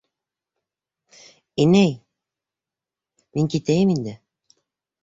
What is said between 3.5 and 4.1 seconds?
китәйем